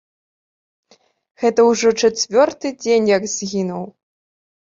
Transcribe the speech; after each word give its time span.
Гэта 1.43 1.59
ўжо 1.67 1.91
чацвёрты 2.01 2.67
дзень, 2.81 3.07
як 3.17 3.23
згінуў. 3.35 3.85